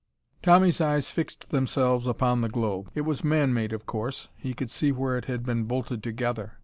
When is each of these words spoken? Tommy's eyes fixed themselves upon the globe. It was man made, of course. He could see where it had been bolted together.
Tommy's 0.41 0.81
eyes 0.81 1.11
fixed 1.11 1.51
themselves 1.51 2.07
upon 2.07 2.41
the 2.41 2.49
globe. 2.49 2.89
It 2.95 3.01
was 3.01 3.23
man 3.23 3.53
made, 3.53 3.71
of 3.71 3.85
course. 3.85 4.29
He 4.35 4.55
could 4.55 4.71
see 4.71 4.91
where 4.91 5.15
it 5.15 5.25
had 5.25 5.45
been 5.45 5.65
bolted 5.65 6.01
together. 6.01 6.53